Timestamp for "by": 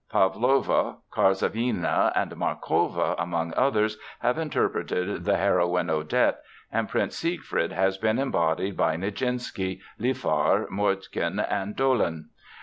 8.75-8.95